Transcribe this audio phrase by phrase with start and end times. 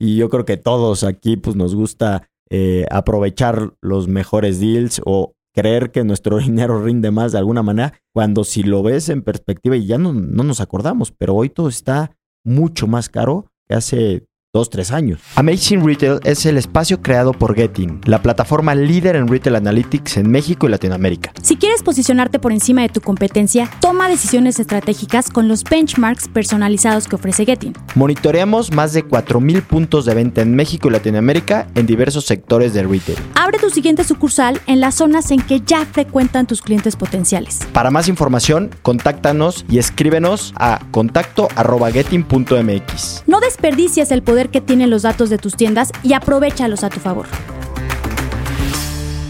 [0.00, 5.34] y yo creo que todos aquí pues nos gusta eh, aprovechar los mejores deals o
[5.54, 9.76] creer que nuestro dinero rinde más de alguna manera, cuando si lo ves en perspectiva
[9.76, 14.26] y ya no, no nos acordamos, pero hoy todo está mucho más caro que hace
[14.52, 15.20] dos, tres años.
[15.36, 20.28] Amazing Retail es el espacio creado por Getting, la plataforma líder en Retail Analytics en
[20.28, 21.32] México y Latinoamérica.
[21.40, 27.06] Si quieres posicionarte por encima de tu competencia, toma decisiones estratégicas con los benchmarks personalizados
[27.06, 27.74] que ofrece Getting.
[27.94, 32.82] Monitoreamos más de 4.000 puntos de venta en México y Latinoamérica en diversos sectores de
[32.82, 33.18] retail.
[33.36, 37.60] Abre tu siguiente sucursal en las zonas en que ya frecuentan tus clientes potenciales.
[37.72, 43.22] Para más información, contáctanos y escríbenos a contacto.getting.mx.
[43.28, 46.98] No desperdicies el poder que tienen los datos de tus tiendas y aprovechalos a tu
[47.00, 47.26] favor.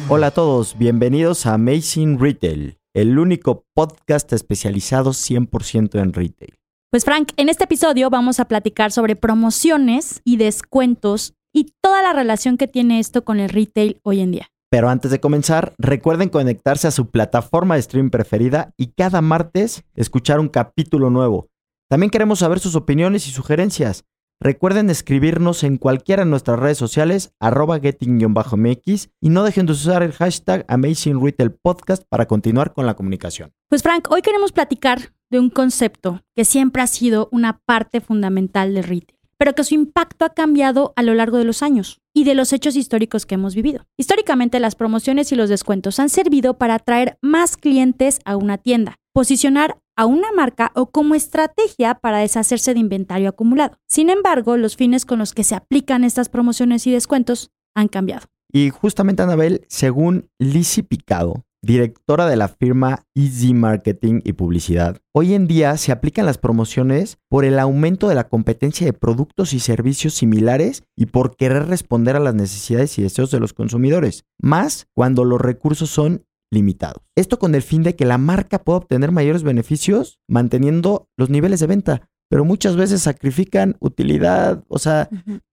[0.09, 6.55] Hola a todos, bienvenidos a Amazing Retail, el único podcast especializado 100% en retail.
[6.91, 12.13] Pues Frank, en este episodio vamos a platicar sobre promociones y descuentos y toda la
[12.13, 14.49] relación que tiene esto con el retail hoy en día.
[14.71, 19.85] Pero antes de comenzar, recuerden conectarse a su plataforma de stream preferida y cada martes
[19.95, 21.49] escuchar un capítulo nuevo.
[21.89, 24.05] También queremos saber sus opiniones y sugerencias.
[24.43, 30.03] Recuerden escribirnos en cualquiera de nuestras redes sociales, arroba getting-mx, y no dejen de usar
[30.03, 33.53] el hashtag Amazing Retail Podcast para continuar con la comunicación.
[33.69, 38.73] Pues Frank, hoy queremos platicar de un concepto que siempre ha sido una parte fundamental
[38.73, 42.25] del retail, pero que su impacto ha cambiado a lo largo de los años y
[42.25, 43.85] de los hechos históricos que hemos vivido.
[43.99, 48.97] Históricamente las promociones y los descuentos han servido para atraer más clientes a una tienda,
[49.13, 53.77] posicionar a una marca o como estrategia para deshacerse de inventario acumulado.
[53.87, 58.27] Sin embargo, los fines con los que se aplican estas promociones y descuentos han cambiado.
[58.51, 65.35] Y justamente, Anabel, según Lizzie Picado, directora de la firma Easy Marketing y Publicidad, hoy
[65.35, 69.61] en día se aplican las promociones por el aumento de la competencia de productos y
[69.61, 74.87] servicios similares y por querer responder a las necesidades y deseos de los consumidores, más
[74.95, 77.03] cuando los recursos son limitados.
[77.17, 81.61] Esto con el fin de que la marca pueda obtener mayores beneficios manteniendo los niveles
[81.61, 85.09] de venta, pero muchas veces sacrifican utilidad, o sea,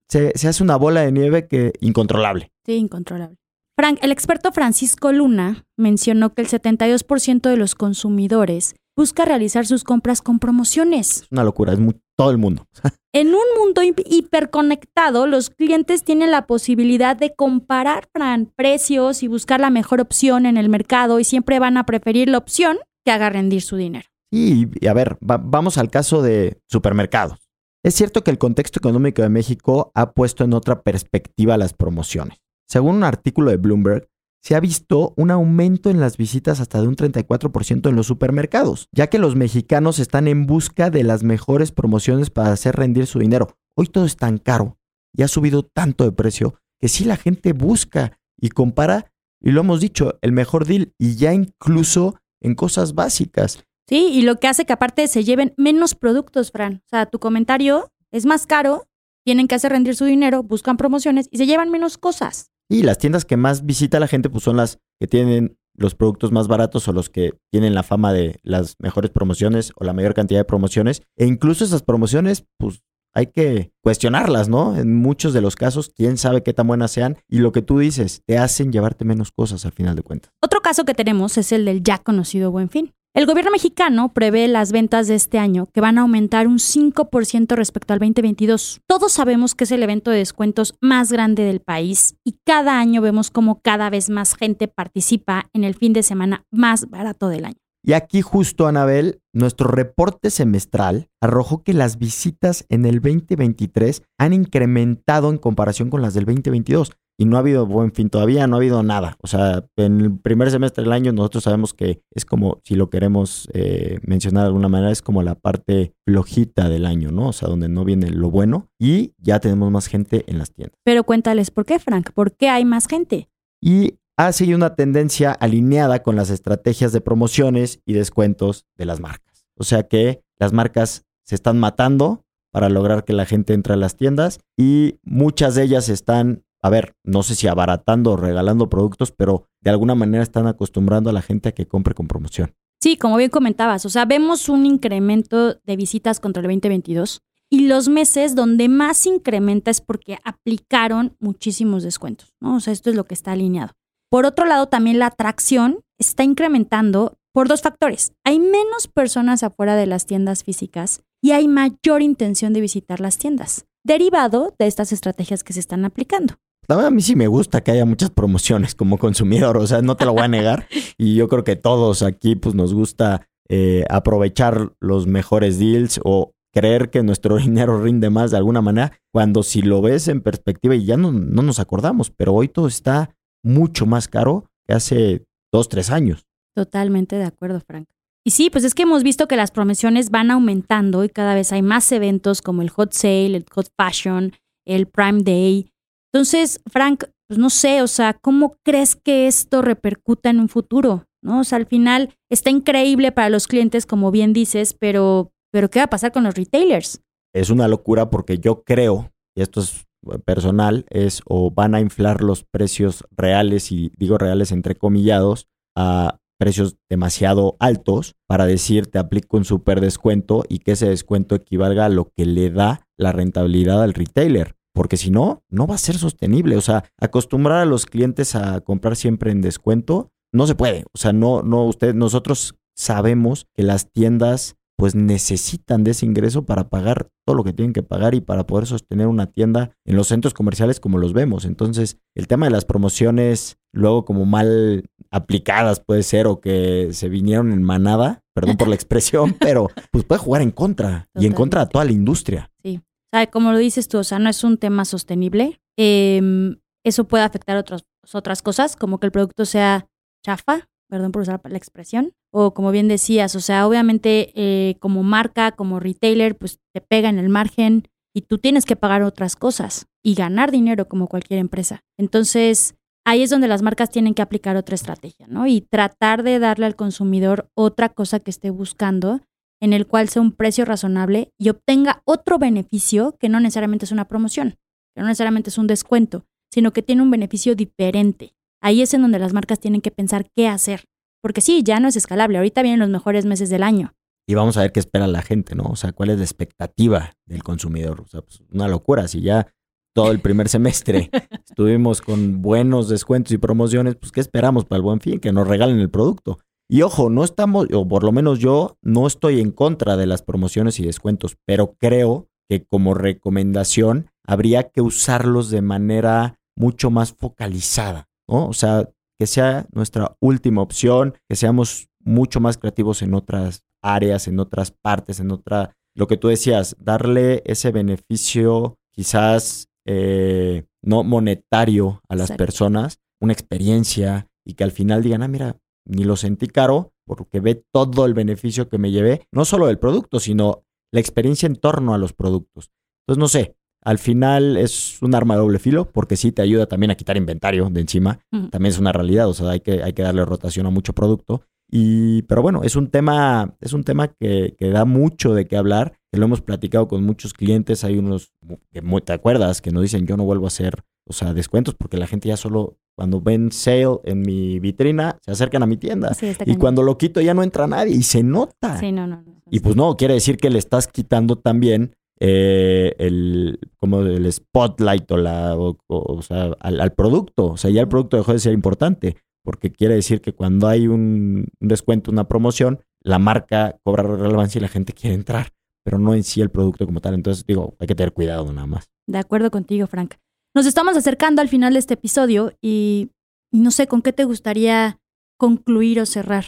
[0.10, 2.52] se, se hace una bola de nieve que incontrolable.
[2.66, 3.38] Sí, incontrolable.
[3.76, 9.84] Frank, el experto Francisco Luna mencionó que el 72% de los consumidores busca realizar sus
[9.84, 11.22] compras con promociones.
[11.22, 12.66] Es una locura, es muy, todo el mundo.
[13.14, 19.28] En un mundo hi- hiperconectado, los clientes tienen la posibilidad de comparar Fran, precios y
[19.28, 23.12] buscar la mejor opción en el mercado y siempre van a preferir la opción que
[23.12, 24.08] haga rendir su dinero.
[24.32, 27.38] Y, y a ver, va- vamos al caso de supermercados.
[27.84, 32.38] Es cierto que el contexto económico de México ha puesto en otra perspectiva las promociones.
[32.68, 34.08] Según un artículo de Bloomberg,
[34.42, 38.88] se ha visto un aumento en las visitas hasta de un 34% en los supermercados,
[38.92, 43.20] ya que los mexicanos están en busca de las mejores promociones para hacer rendir su
[43.20, 43.56] dinero.
[43.76, 44.78] Hoy todo es tan caro
[45.16, 49.12] y ha subido tanto de precio que sí la gente busca y compara,
[49.42, 53.64] y lo hemos dicho, el mejor deal y ya incluso en cosas básicas.
[53.88, 56.82] Sí, y lo que hace que aparte se lleven menos productos, Fran.
[56.86, 58.88] O sea, tu comentario es más caro,
[59.24, 62.52] tienen que hacer rendir su dinero, buscan promociones y se llevan menos cosas.
[62.70, 66.32] Y las tiendas que más visita la gente pues son las que tienen los productos
[66.32, 70.14] más baratos o los que tienen la fama de las mejores promociones o la mayor
[70.14, 71.04] cantidad de promociones.
[71.16, 72.82] E incluso esas promociones pues
[73.14, 74.78] hay que cuestionarlas, ¿no?
[74.78, 77.80] En muchos de los casos, quién sabe qué tan buenas sean y lo que tú
[77.80, 80.32] dices, te hacen llevarte menos cosas al final de cuentas.
[80.42, 82.94] Otro caso que tenemos es el del ya conocido Buen Fin.
[83.18, 87.56] El gobierno mexicano prevé las ventas de este año que van a aumentar un 5%
[87.56, 88.82] respecto al 2022.
[88.86, 93.02] Todos sabemos que es el evento de descuentos más grande del país y cada año
[93.02, 97.46] vemos como cada vez más gente participa en el fin de semana más barato del
[97.46, 97.67] año.
[97.88, 104.34] Y aquí justo, Anabel, nuestro reporte semestral arrojó que las visitas en el 2023 han
[104.34, 106.92] incrementado en comparación con las del 2022.
[107.18, 109.16] Y no ha habido buen fin todavía, no ha habido nada.
[109.22, 112.90] O sea, en el primer semestre del año nosotros sabemos que es como, si lo
[112.90, 117.30] queremos eh, mencionar de alguna manera, es como la parte flojita del año, ¿no?
[117.30, 120.78] O sea, donde no viene lo bueno y ya tenemos más gente en las tiendas.
[120.84, 123.30] Pero cuéntales por qué, Frank, ¿por qué hay más gente?
[123.62, 129.00] Y ha seguido una tendencia alineada con las estrategias de promociones y descuentos de las
[129.00, 129.46] marcas.
[129.56, 133.78] O sea que las marcas se están matando para lograr que la gente entre a
[133.78, 138.70] las tiendas y muchas de ellas están, a ver, no sé si abaratando o regalando
[138.70, 142.56] productos, pero de alguna manera están acostumbrando a la gente a que compre con promoción.
[142.82, 147.68] Sí, como bien comentabas, o sea, vemos un incremento de visitas contra el 2022 y
[147.68, 152.56] los meses donde más incrementa es porque aplicaron muchísimos descuentos, ¿no?
[152.56, 153.74] O sea, esto es lo que está alineado.
[154.10, 158.14] Por otro lado, también la atracción está incrementando por dos factores.
[158.24, 163.18] Hay menos personas afuera de las tiendas físicas y hay mayor intención de visitar las
[163.18, 163.66] tiendas.
[163.84, 166.34] derivado de estas estrategias que se están aplicando.
[166.68, 170.04] a mí sí me gusta que haya muchas promociones como consumidor, o sea, no te
[170.04, 170.68] lo voy a negar.
[170.98, 176.34] y yo creo que todos aquí pues nos gusta eh, aprovechar los mejores deals o
[176.54, 180.76] creer que nuestro dinero rinde más de alguna manera, cuando si lo ves en perspectiva
[180.76, 185.26] y ya no, no nos acordamos, pero hoy todo está mucho más caro que hace
[185.52, 186.26] dos, tres años.
[186.56, 187.88] Totalmente de acuerdo, Frank.
[188.26, 191.54] Y sí, pues es que hemos visto que las promociones van aumentando y cada vez
[191.54, 194.34] hay más eventos como el Hot Sale, el Hot Fashion,
[194.66, 195.72] el Prime Day.
[196.12, 201.06] Entonces, Frank, pues no sé, o sea, ¿cómo crees que esto repercuta en un futuro?
[201.24, 201.40] ¿No?
[201.40, 205.80] O sea, al final está increíble para los clientes, como bien dices, pero, pero ¿qué
[205.80, 207.02] va a pasar con los retailers?
[207.34, 209.87] Es una locura porque yo creo, y esto es
[210.26, 216.20] personal, es o van a inflar los precios reales, y digo reales entre comillados, a
[216.40, 221.86] precios demasiado altos para decir te aplico un super descuento y que ese descuento equivalga
[221.86, 224.56] a lo que le da la rentabilidad al retailer.
[224.74, 226.56] Porque si no, no va a ser sostenible.
[226.56, 230.86] O sea, acostumbrar a los clientes a comprar siempre en descuento no se puede.
[230.94, 236.46] O sea, no, no, usted, nosotros sabemos que las tiendas pues necesitan de ese ingreso
[236.46, 239.96] para pagar todo lo que tienen que pagar y para poder sostener una tienda en
[239.96, 241.46] los centros comerciales como los vemos.
[241.46, 247.10] Entonces, el tema de las promociones, luego como mal aplicadas puede ser o que se
[247.10, 251.34] vinieron en manada, perdón por la expresión, pero pues puede jugar en contra y en
[251.34, 252.52] contra de toda la industria.
[252.64, 252.80] Sí.
[252.80, 255.60] O sea, como lo dices tú, o sea, no es un tema sostenible.
[255.76, 259.88] Em, eso puede afectar otras, otras cosas, como que el producto sea
[260.24, 265.04] chafa, perdón por usar la expresión, o como bien decías, o sea, obviamente eh, como
[265.04, 269.36] marca, como retailer, pues te pega en el margen y tú tienes que pagar otras
[269.36, 271.84] cosas y ganar dinero como cualquier empresa.
[271.98, 272.76] Entonces,
[273.06, 275.48] ahí es donde las marcas tienen que aplicar otra estrategia, ¿no?
[275.48, 279.22] Y tratar de darle al consumidor otra cosa que esté buscando,
[279.62, 283.92] en el cual sea un precio razonable y obtenga otro beneficio que no necesariamente es
[283.92, 284.58] una promoción,
[284.96, 288.34] que no necesariamente es un descuento, sino que tiene un beneficio diferente.
[288.68, 290.90] Ahí es en donde las marcas tienen que pensar qué hacer.
[291.22, 292.38] Porque sí, ya no es escalable.
[292.38, 293.94] Ahorita vienen los mejores meses del año.
[294.28, 295.64] Y vamos a ver qué espera la gente, ¿no?
[295.64, 298.02] O sea, cuál es la expectativa del consumidor.
[298.02, 299.08] O sea, pues una locura.
[299.08, 299.48] Si ya
[299.96, 301.10] todo el primer semestre
[301.48, 305.22] estuvimos con buenos descuentos y promociones, pues ¿qué esperamos para el buen fin?
[305.22, 306.40] Que nos regalen el producto.
[306.68, 310.24] Y ojo, no estamos, o por lo menos yo, no estoy en contra de las
[310.24, 317.14] promociones y descuentos, pero creo que como recomendación habría que usarlos de manera mucho más
[317.14, 318.10] focalizada.
[318.28, 318.48] ¿No?
[318.48, 318.90] O sea,
[319.20, 324.72] que sea nuestra última opción, que seamos mucho más creativos en otras áreas, en otras
[324.72, 332.16] partes, en otra, lo que tú decías, darle ese beneficio quizás eh, no monetario a
[332.16, 336.94] las personas, una experiencia y que al final digan, ah, mira, ni lo sentí caro
[337.06, 341.48] porque ve todo el beneficio que me llevé, no solo del producto, sino la experiencia
[341.48, 342.72] en torno a los productos.
[343.02, 343.56] Entonces, no sé,
[343.88, 347.16] al final es un arma de doble filo porque sí te ayuda también a quitar
[347.16, 348.20] inventario de encima.
[348.30, 351.44] También es una realidad, o sea, hay que, hay que darle rotación a mucho producto.
[351.72, 355.56] Y, pero bueno, es un tema, es un tema que, que da mucho de qué
[355.56, 357.86] hablar, que lo hemos platicado con muchos clientes.
[357.86, 358.34] Hay unos
[358.74, 361.96] que te acuerdas que nos dicen yo no vuelvo a hacer, o sea, descuentos porque
[361.96, 366.12] la gente ya solo cuando ven sale en mi vitrina se acercan a mi tienda.
[366.46, 368.78] y cuando lo quito ya no entra nadie y se nota.
[368.80, 373.60] Sí, no, no, Y pues no, quiere decir que le estás quitando también eh, el,
[373.78, 377.46] como el spotlight o, la, o, sea, al, producto.
[377.46, 380.88] O sea, ya el producto dejó de ser importante, porque quiere decir que cuando hay
[380.88, 386.14] un, descuento, una promoción, la marca cobra relevancia y la gente quiere entrar, pero no
[386.14, 387.14] en sí el producto como tal.
[387.14, 388.90] Entonces, digo, hay que tener cuidado nada más.
[389.08, 390.16] De acuerdo contigo, Frank.
[390.56, 393.12] Nos estamos acercando al final de este episodio y
[393.52, 395.00] no sé con qué te gustaría
[395.38, 396.46] concluir o cerrar.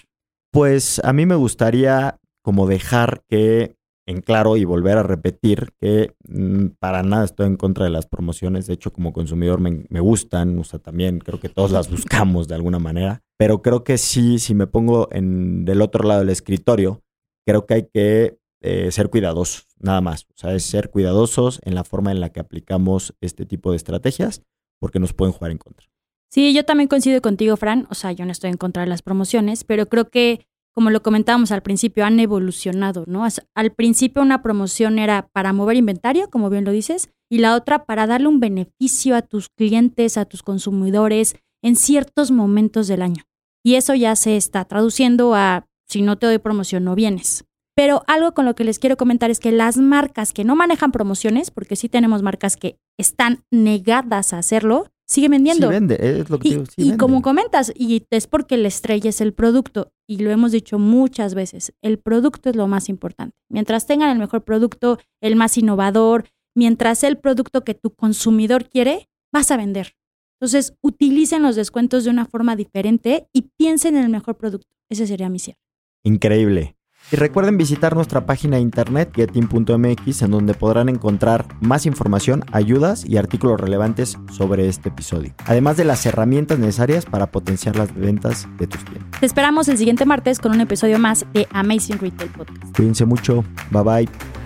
[0.51, 3.77] Pues a mí me gustaría como dejar que
[4.09, 8.07] en claro y volver a repetir que mm, para nada estoy en contra de las
[8.07, 8.65] promociones.
[8.65, 12.55] De hecho, como consumidor me, gustan, o sea, también creo que todos las buscamos de
[12.55, 13.21] alguna manera.
[13.37, 17.03] Pero creo que sí, si me pongo en del otro lado del escritorio,
[17.45, 20.23] creo que hay que eh, ser cuidadosos, nada más.
[20.23, 23.77] O sea, es ser cuidadosos en la forma en la que aplicamos este tipo de
[23.77, 24.41] estrategias,
[24.79, 25.87] porque nos pueden jugar en contra.
[26.31, 27.87] Sí, yo también coincido contigo, Fran.
[27.91, 31.01] O sea, yo no estoy en contra de las promociones, pero creo que como lo
[31.01, 33.25] comentábamos al principio, han evolucionado, ¿no?
[33.55, 37.85] Al principio una promoción era para mover inventario, como bien lo dices, y la otra
[37.85, 43.23] para darle un beneficio a tus clientes, a tus consumidores en ciertos momentos del año.
[43.63, 47.45] Y eso ya se está traduciendo a si no te doy promoción no vienes.
[47.75, 50.91] Pero algo con lo que les quiero comentar es que las marcas que no manejan
[50.91, 55.67] promociones, porque sí tenemos marcas que están negadas a hacerlo, sigue vendiendo.
[55.67, 56.65] Sí vende, es lo que y, digo.
[56.77, 60.79] y como comentas, y es porque la estrella es el producto, y lo hemos dicho
[60.79, 63.35] muchas veces, el producto es lo más importante.
[63.49, 69.09] Mientras tengan el mejor producto, el más innovador, mientras el producto que tu consumidor quiere,
[69.33, 69.95] vas a vender.
[70.39, 74.69] Entonces, utilicen los descuentos de una forma diferente y piensen en el mejor producto.
[74.89, 75.59] Ese sería mi cierre.
[76.05, 76.77] Increíble.
[77.11, 83.03] Y recuerden visitar nuestra página de internet getin.mx en donde podrán encontrar más información, ayudas
[83.05, 88.47] y artículos relevantes sobre este episodio, además de las herramientas necesarias para potenciar las ventas
[88.59, 89.19] de tus clientes.
[89.19, 92.75] Te esperamos el siguiente martes con un episodio más de Amazing Retail Podcast.
[92.75, 94.38] Cuídense mucho, bye bye.